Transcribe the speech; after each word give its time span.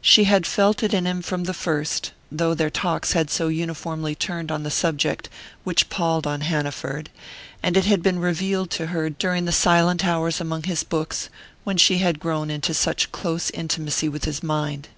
She 0.00 0.22
had 0.22 0.46
felt 0.46 0.84
it 0.84 0.94
in 0.94 1.04
him 1.04 1.20
from 1.20 1.42
the 1.42 1.52
first, 1.52 2.12
though 2.30 2.54
their 2.54 2.70
talks 2.70 3.10
had 3.14 3.28
so 3.28 3.48
uniformly 3.48 4.14
turned 4.14 4.52
on 4.52 4.62
the 4.62 4.70
subject 4.70 5.28
which 5.64 5.88
palled 5.90 6.28
on 6.28 6.42
Hanaford; 6.42 7.10
and 7.60 7.76
it 7.76 7.84
had 7.84 8.00
been 8.00 8.20
revealed 8.20 8.70
to 8.70 8.86
her 8.86 9.10
during 9.10 9.46
the 9.46 9.50
silent 9.50 10.04
hours 10.04 10.40
among 10.40 10.62
his 10.62 10.84
books, 10.84 11.28
when 11.64 11.76
she 11.76 11.98
had 11.98 12.20
grown 12.20 12.52
into 12.52 12.72
such 12.72 13.10
close 13.10 13.50
intimacy 13.50 14.08
with 14.08 14.26
his 14.26 14.44
mind. 14.44 14.90